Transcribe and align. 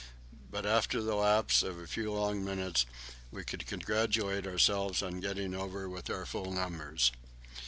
But 0.49 0.65
after 0.65 0.99
the 0.99 1.13
lapse 1.13 1.61
of 1.61 1.77
a 1.77 1.85
few 1.85 2.11
long 2.11 2.43
minutes 2.43 2.87
we 3.29 3.43
could 3.43 3.67
congratulate 3.67 4.47
ourselves 4.47 5.03
on 5.03 5.19
getting 5.19 5.53
over 5.53 5.87
with 5.87 6.09
our 6.09 6.25
full 6.25 6.51
numbers. 6.51 7.11